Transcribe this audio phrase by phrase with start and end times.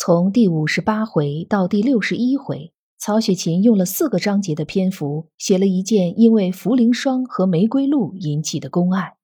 [0.00, 9.14] 从第五十八回到第六十一回，曹雪芹用了四个章节的篇幅，写了一件因为茯苓霜和玫瑰露引起的公案。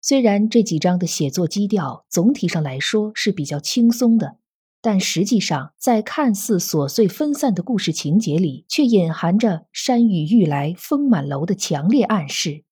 [0.00, 4.38] 虽然这几章的写作基调总体上来说是比较轻松的，
[4.80, 12.64] 但实际上在看似琐碎分散的故事情节里，却隐含着山雨欲来风满楼的强烈暗示。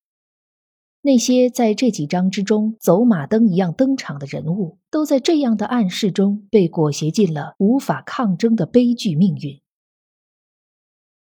[1.05, 9.61] 那些在这几章之中走马灯一样登场的人物，都在这样的暗示中被裹挟进了无法抗争的悲剧命运。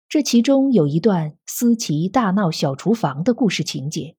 [0.09, 4.17] 这其中有一段思琪大闹小厨房的故事情节，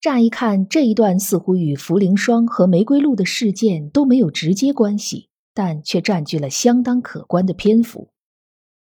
[0.00, 8.10] 乍一看这一段似乎与茯苓霜和玫瑰露的事件都没有直接关系，但却占据了相当可观的篇幅。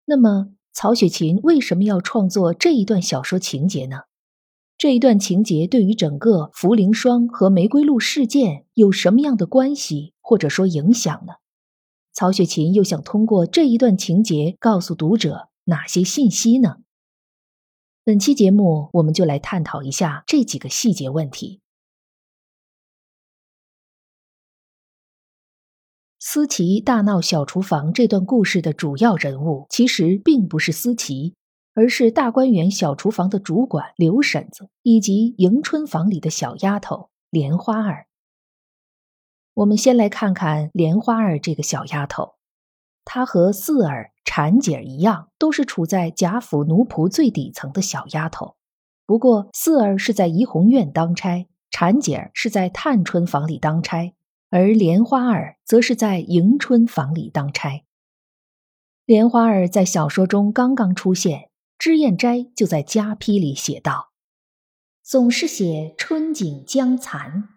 [0.05, 4.03] 那么，曹雪芹为什么要创作这一段小说情节呢？
[4.77, 11.33] 这一段情节对于整个茯苓霜和玫瑰露事件有什么样的关系，或者说影响呢？
[12.13, 16.77] 曹雪芹又想通过这一段情节告诉读者哪些信息呢？
[18.03, 21.59] 本期节目我们就来探讨一下这几个细节问题。
[26.19, 31.33] 思琪大闹小厨房这段故事的主要人物，其实并不是思琪。
[31.77, 38.07] 而是大观园小厨房的主管刘婶子，以及迎春房里的小丫头莲花儿。
[39.53, 42.33] 我们先来看看莲花儿这个小丫头，
[43.05, 48.55] 她和四儿、婵姐儿一样，都是处在贾府奴仆最底层的小丫头。
[49.05, 54.15] 不过，四儿是在怡红院当差，婵姐儿是在探春房里当差，
[54.49, 57.85] 而莲花儿则是在迎春房里当差。
[59.05, 61.51] 莲花儿在小说中刚刚出现。
[61.77, 64.11] 脂砚斋就在家批里写道
[65.03, 67.49] ：“总是写春景将残。”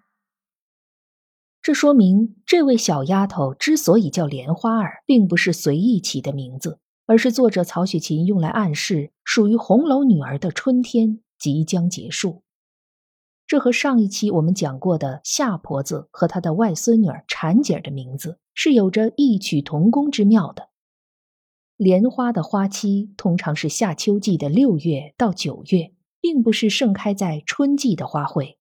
[1.62, 12.42] 这说明这位小丫头之所以叫莲花儿，并不是随意起的名字，而是作者曹雪芹用来暗示属于红楼女儿的春天即将结束。
[13.46, 20.69] 这和上一期我们讲过的夏婆子和她的外孙女儿婵姐的名字是有着异曲同工之妙的。
[21.80, 28.56] 莲花的花期通常是夏秋季的六月到九月，并不是盛开在春季的花卉。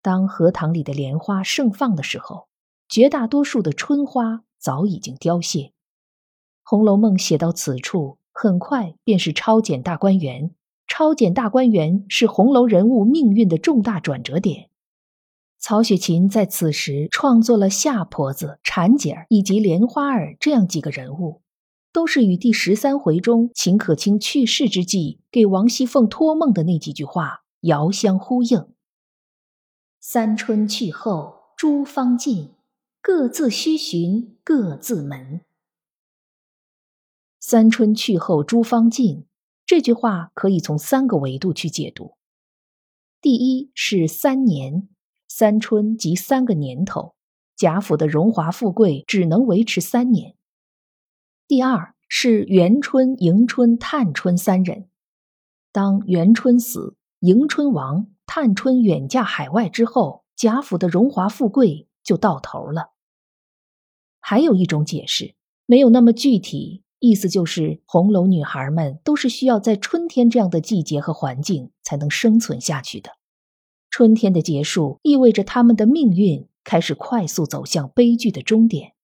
[0.00, 2.48] 当荷塘里的莲花盛放的时候，
[2.88, 5.60] 绝大多数的春花早已经凋谢。
[6.62, 10.52] 《红楼梦》写到此处，很快便是超检大观园。
[10.86, 14.70] 超检大观园是红楼人物命运的重大转折点。
[15.58, 21.42] 曹雪芹在此时创作了夏婆子、婵姐儿以及莲花儿这样几个人物。
[21.92, 28.66] 都是与第十三回中秦可卿去世之际给王熙凤托梦的那几句话遥相呼应。
[30.00, 32.50] 三春去后诸芳尽，
[33.00, 35.42] 各自须寻各自门。
[37.38, 39.26] 三春去后诸芳尽
[39.66, 42.14] 这句话可以从三个维度去解读。
[43.20, 44.88] 第一是三年，
[45.28, 47.14] 三春即三个年头，
[47.54, 50.34] 贾府的荣华富贵只能维持三年。
[51.48, 54.88] 第二是元春、迎春、探春三人。
[55.70, 62.92] 当元春死，迎春亡，探春远嫁海外之后，贾府的荣华富贵就到头了。
[64.20, 65.34] 还有一种解释，
[65.66, 73.10] 没有那么具体，意思就是红楼女孩们都是需要在春天这样的季节和环境才能生存下去的。
[73.90, 78.94] 春天的结束意味着她们的命运开始快速走向悲剧的终点。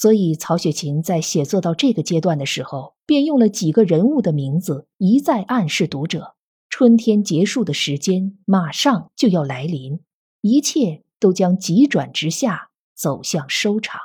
[0.00, 6.36] 所以，曹雪芹在写作到这个阶段的时候，便用了几个人物的名字，一再暗示读者：
[6.70, 10.00] 春天结束的时间马上就要来临，
[10.40, 14.00] 一切都将急转直下，走向收场。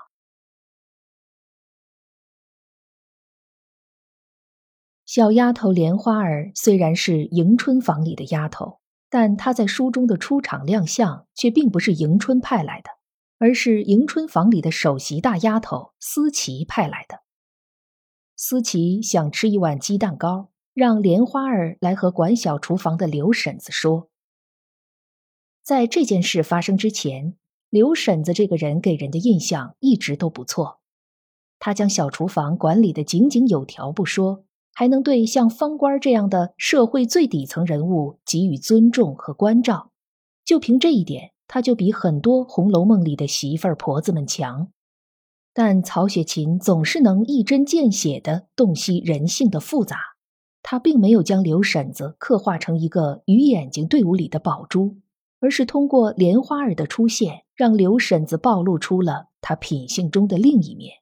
[5.05, 12.89] 小丫头莲花儿虽然是迎春房里的丫头，但她在书中的出场亮相却并不是迎春派来的。
[13.37, 17.21] 而是迎春房里的首席大丫头思琪派来的。
[18.35, 24.09] 思琪想吃一碗鸡蛋糕，让莲花儿来和管小厨房的刘婶子说。
[25.63, 27.35] 在这件事发生之前，
[27.69, 30.79] 刘婶子这个人给人的印象一直都不错。
[31.59, 34.43] 她将小厨房管理的井井有条不说，
[34.73, 39.91] 还能对像方官这样的社会最底层人物给予尊重和关照。
[40.43, 44.71] 就凭这一点，她就比很多《红楼梦》里的媳妇儿婆子们强。
[45.53, 49.97] 但曹雪芹总是能一针见血地洞悉人性的复杂，
[50.61, 54.97] 他并没有将刘婶子刻画成一个鱼眼睛队伍里的宝珠，
[55.39, 60.95] 而是通过莲花儿的出现，让刘婶子暴露出了她品性中的另一面。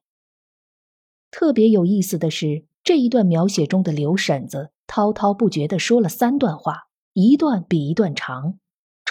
[1.32, 8.60] 特别有意思的是，这一段描写中的刘婶子滔滔不绝地说了三段话，一段比一段长，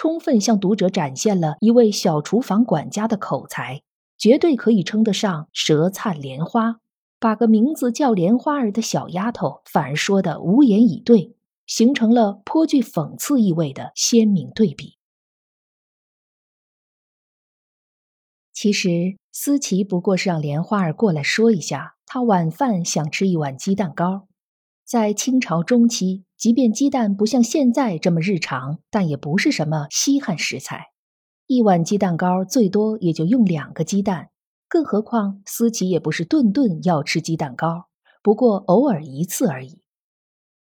[0.04, 3.80] 充分向读者展现了一位小厨房管家的口才。
[4.18, 6.78] 绝对可以称得上舌灿莲花，
[7.18, 11.34] 把个名字叫莲花儿的小丫头反而说的无言以对，
[11.66, 14.98] 形成了颇具讽刺意味的鲜明对比。
[18.52, 24.28] 其实思琪不过是让莲花儿过来说一下，她晚饭想吃一碗鸡蛋糕。
[24.84, 30.88] 在清朝中期，即便鸡蛋不像现在这么日常，但也不是什么稀罕食材。
[31.46, 34.28] 一碗鸡蛋糕最多也就用两个鸡蛋，
[34.68, 37.86] 更何况思琪也不是顿顿要吃鸡蛋糕，
[38.22, 39.80] 不过偶尔一次而已。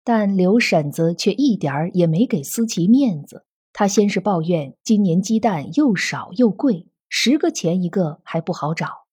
[0.04, 9.06] 但刘婶子却一点儿也没给思琪面子，她先是抱怨今年鸡蛋又少又贵，十个钱一个还不好找。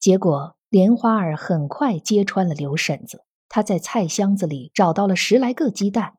[0.00, 6.14] 结果莲花儿很快揭穿了刘婶子，他在菜箱子里找到了十来个鸡蛋。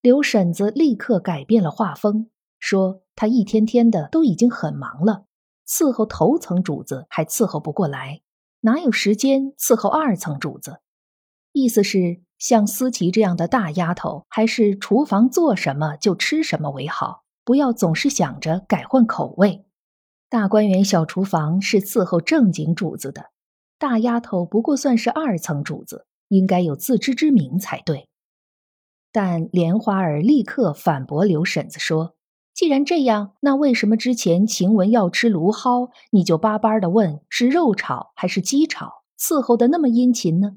[0.00, 2.30] 刘婶子立刻改变了画风，
[2.60, 3.00] 说。
[3.16, 5.26] 他一天天的都已经很忙了，
[5.64, 8.22] 伺候头层主子还伺候不过来，
[8.62, 10.80] 哪有时间伺候二层主子？
[11.52, 19.64] 意思是像思琪这样的大丫头，还是厨房做什么就吃什么为好，不要总是想着改换口味。
[20.28, 23.26] 大观园小厨房是伺候正经主子的，
[23.78, 28.08] 大丫头不过算是二层主子，应该有自知之明才对。
[29.12, 32.14] 但莲花儿立刻反驳刘婶子说。
[32.52, 40.52] 既然这样，那为什么之前晴雯要吃芦蒿，你就巴巴的问是肉炒还是鸡炒，伺候的那么殷勤呢？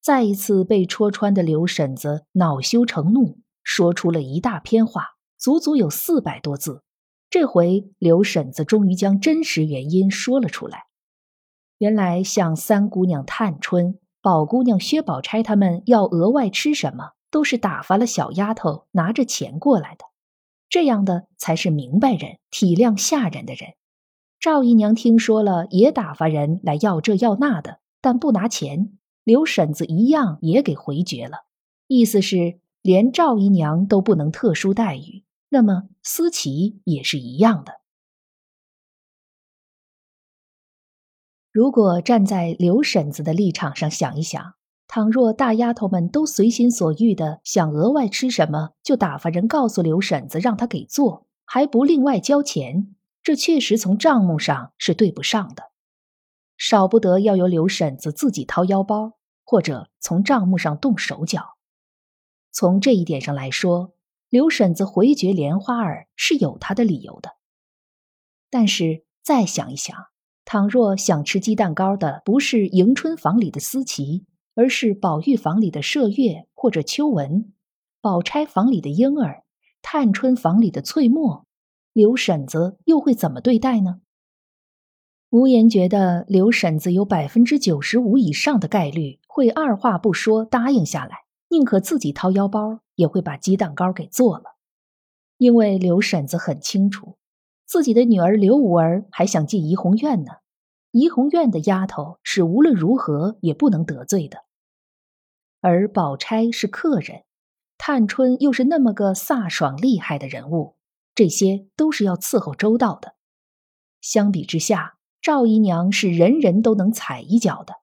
[0.00, 6.84] 再一次被戳穿的刘婶子恼羞成怒，说出了一大篇话，足足有四百多字。
[7.28, 10.84] 这回刘婶子终于将真实原因说了出来。
[11.78, 20.06] 原来像三姑娘探春、宝姑娘薛宝钗他们要额外吃什么，都是打发了小丫头拿着钱过来的。
[20.70, 23.74] 这样的才是明白人、体谅下人的人。
[24.40, 28.96] 赵姨娘听说了，也打发人来要这要那的，但不拿钱。
[29.24, 31.40] 刘婶子一样也给回绝了，
[31.86, 37.74] 意思是连赵姨娘都不能特殊待遇，那么思琪也是一样的。
[41.54, 44.54] 如果站在刘婶子的立场上想一想。
[44.88, 55.70] 倘若大丫头们都随心所欲的想额外吃什么，就打发人告诉刘婶子让她给做，还不另外交钱，这确实从账目上是对不上的。
[56.56, 59.12] 少不得要由刘婶子自己掏腰包，
[59.44, 61.56] 或者从账目上动手脚。
[62.50, 63.94] 从这一点上来说，
[64.28, 67.36] 刘婶子回绝莲花儿是有她的理由的。
[68.50, 70.06] 但是再想一想，
[70.44, 77.52] 倘若想吃鸡蛋糕的不是迎春房里的思琪，而是宝玉房里的麝月或者秋纹，
[78.00, 79.44] 宝钗房里的莺儿，
[79.80, 81.46] 探春房里的翠墨，
[81.92, 84.00] 刘婶子又会怎么对待呢？
[85.30, 94.44] 无言觉得刘婶子有百分之九十五以上的概率会二话不说答应下来，宁可自己掏腰包，也会把鸡蛋糕给做了。
[95.38, 97.16] 因为刘婶子很清楚，
[97.66, 100.32] 自己的女儿刘五儿还想进怡红院呢。
[100.90, 104.44] 怡红院的丫头是无论如何也不能得罪的，
[105.60, 107.24] 而宝钗是客人，
[107.76, 110.76] 探春又是那么个飒爽厉害的人物，
[111.14, 113.14] 这些都是要伺候周到的。
[114.00, 117.74] 相比之下，赵姨娘是人人都能踩一脚的，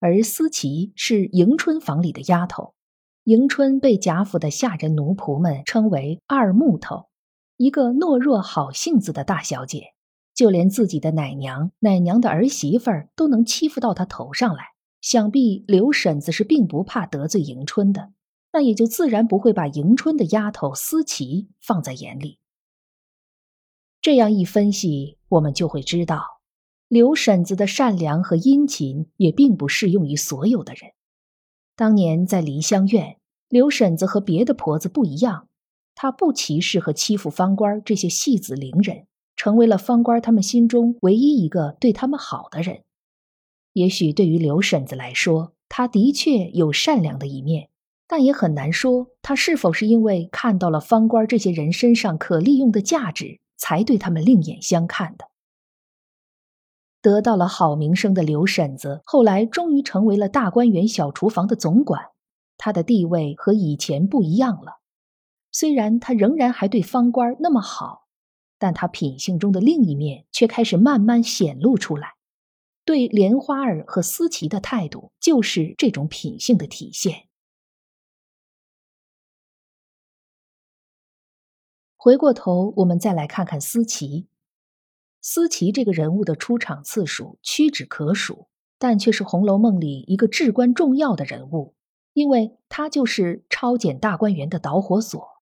[0.00, 2.74] 而思琪是迎春房里的丫头，
[3.22, 7.06] 迎春被贾府的下人奴仆们称为二木头，
[7.56, 9.94] 一个懦弱好性子的大小姐。
[10.34, 14.70] 就连自己的奶娘、奶娘的儿媳妇儿都能欺负到她头上来，
[15.00, 18.12] 想必刘婶子是并不怕得罪迎春的，
[18.52, 22.40] 那也就自然不会把迎春的丫头思琪放在眼里。
[24.00, 26.40] 这样一分析，我们就会知道，
[26.88, 30.90] 刘婶子的善良和殷勤也并不适用于所有的人。
[31.76, 33.18] 当年在梨香院，
[33.48, 35.48] 刘婶子和别的婆子不一样，
[36.04, 39.06] 他不歧视和欺负方官这些戏子伶人。
[39.36, 42.82] 成为了方官他们心中唯一一个对他们好的人。
[43.72, 47.70] 也许对于刘婶子来说，他的确有善良的一面，
[48.06, 55.30] 但也很难说他是否是因为看到了方官这些人身上可利用的价值，才对他们另眼相看的。
[57.00, 62.10] 得到了好名声的刘婶子，后来终于成为了大观园小厨房的总管，
[62.58, 64.83] 她的地位和以前不一样了。
[65.54, 68.08] 虽然他仍然还对方官那么好，
[68.58, 72.14] 但他品性中的另一面却开始慢慢显露出来。
[72.84, 77.28] 对莲花儿和思琪的态度，就是这种品性的体现。
[81.96, 84.26] 回过头，我们再来看看思琪。
[85.20, 91.76] 思琪这个人物的出场次数屈指可数，但却是《红楼梦》里一个至关重要的人物，
[92.12, 95.33] 因为他就是抄检大观园的导火索。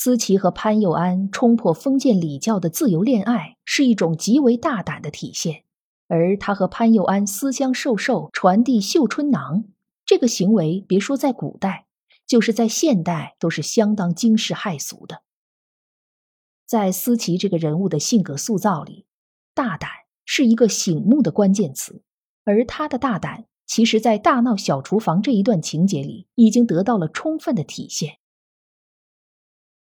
[0.00, 5.64] 思琪和潘佑安冲破封建礼教的自由恋爱，是一种极为大胆的体现；
[6.06, 9.64] 而他和潘佑安私相授受，传递绣春囊，
[10.06, 11.86] 这个行为，别说在古代，
[12.28, 15.22] 就是在现代，都是相当惊世骇俗的。
[16.64, 19.04] 在思琪这个人物的性格塑造里，
[19.52, 19.90] 大胆
[20.24, 22.02] 是一个醒目的关键词，
[22.44, 28.17] 而他的大胆，其实，在大闹小厨房这一段情节里，已经得到了充分的体现。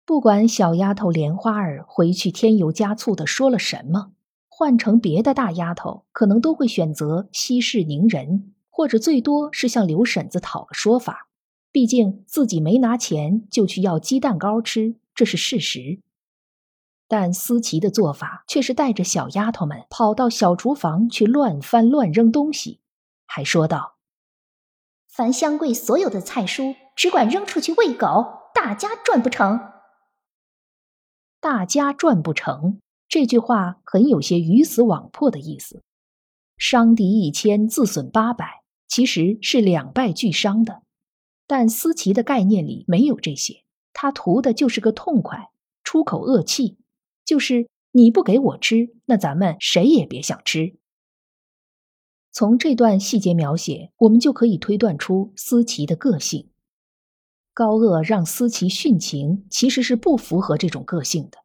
[0.06, 4.12] 不管小丫头莲花儿回去添油加醋的说了什么，
[4.49, 11.28] 换成别的大丫头，可能都会选择息事宁人，或者最多是向刘婶子讨个说法。
[11.73, 16.00] 毕竟自己没拿钱就去要鸡蛋糕吃，这是事实。
[17.08, 22.80] 但思琪的做法却是带着小丫头们跑到小厨房去乱翻乱扔东西，
[23.26, 23.96] 还说道
[25.08, 29.58] ：“樊香桂所有的菜蔬只管扔出去喂狗，大家赚不成。”
[31.45, 35.83] 大家赚不成这句话很有些鱼死网破的意思，
[36.57, 40.81] 伤敌一千，自损八百，其实是两败俱伤的。
[41.47, 45.51] 但思琪的概念里没有这些，他图的就是个痛快，
[45.83, 46.79] 出口恶气。
[47.27, 50.79] 就是你不给我吃，那咱们谁也别想吃。
[52.33, 56.49] 从这段细节描写，我们就可以推断出思琪的个性。
[57.54, 61.38] 高鹗让思琪殉情，其实是不符合这种个性的。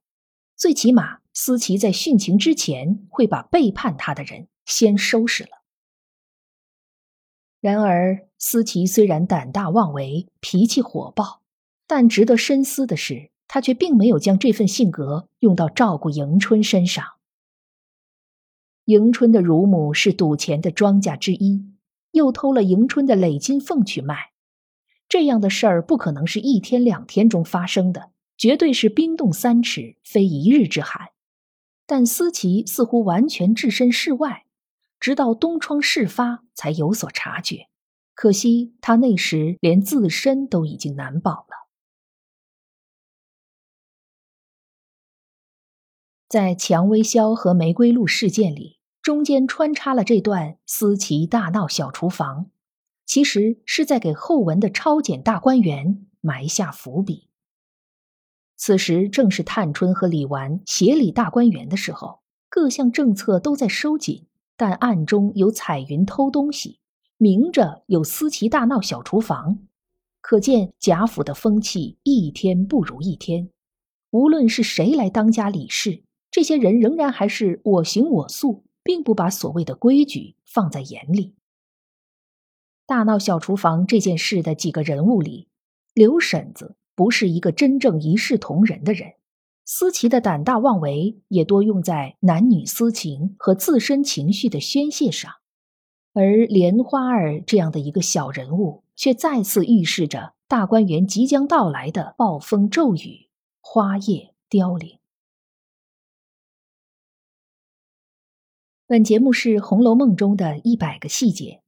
[0.57, 5.51] 最起码，思琪在殉情之前会把背叛他的人先收拾了。
[7.61, 11.43] 然而，思琪虽然胆大妄为、脾气火爆，
[11.87, 13.29] 但值得深思的是。
[13.51, 17.03] 他却并没有将这份性格用到照顾迎春身上。
[18.85, 21.65] 迎春的乳母是赌钱的庄家之一，
[22.11, 24.28] 又偷了迎春的累金凤去卖，
[25.09, 31.09] 这样的事儿不可能是一天两天中发生的，绝对是冰冻三尺，非一日之寒。
[31.87, 34.45] 但思琪似乎完全置身事外，
[34.99, 37.67] 直到东窗事发才有所察觉。
[38.13, 41.67] 可惜他那时连自身都已经难保了。
[46.27, 52.51] 在蔷薇销和玫瑰露事件里，中间穿插了这段思琪大闹小厨房，
[53.09, 57.27] 其实是在给后文的抄检大观园埋下伏笔。
[58.55, 66.77] 此时正是探春和李纨协理大观园的时候，各项政策都在收紧，但暗中有彩云偷东西，
[67.17, 69.57] 明着有思琪大闹小厨房，
[70.21, 73.49] 可见贾府的风气一天不如一天。
[74.11, 76.03] 无论是谁来当家理事。
[76.29, 81.33] 这些人仍然还是我行我素，并不把所谓的规矩放在眼里。
[82.89, 85.47] 大闹小厨房这件事的几个人物里，
[85.93, 89.13] 刘婶子不是一个真正一视同仁的人，
[89.63, 95.31] 思琪的胆大妄为也多用在男女私情和自身情绪的宣泄上，
[96.13, 103.29] 而莲花儿这样的一个小人物，却再次预示着大观园即将到来的暴风骤雨、
[103.61, 104.97] 花叶凋零。
[108.87, 111.61] 本节目是《红楼梦》中的一百个细节，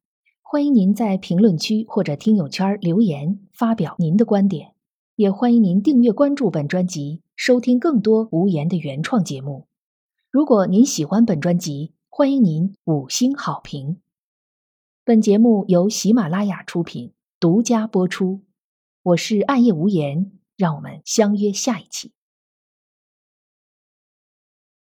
[0.52, 4.74] 欢迎您在评论区或者听友圈留言发表您的观点，
[5.16, 9.68] 也欢迎您订阅关注本专辑，收听更多无言的原创节目。
[10.30, 14.02] 如果您喜欢本专辑，欢迎您五星好评。
[15.06, 18.42] 本节目由喜马拉雅出品，独家播出。
[19.04, 22.12] 我是暗夜无言，让我们相约下一期。